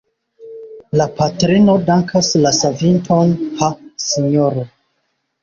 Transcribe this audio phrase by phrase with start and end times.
[1.01, 3.71] La patrino dankas la savinton: Ha,
[4.09, 4.67] sinjoro!